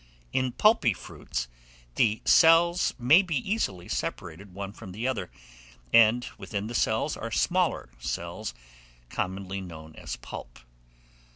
In 0.33 0.53
pulpy 0.53 0.93
fruits, 0.93 1.47
the 1.93 2.23
cells 2.25 2.95
may 2.97 3.21
be 3.21 3.35
easily 3.37 3.87
separated 3.87 4.51
one 4.51 4.71
from 4.73 4.93
the 4.93 5.07
other; 5.07 5.29
and 5.93 6.25
within 6.39 6.65
the 6.65 6.73
cells 6.73 7.15
are 7.15 7.29
smaller 7.29 7.87
cells, 7.99 8.55
commonly 9.11 9.61
known 9.61 9.95
as 9.95 10.15
pulp. 10.15 10.57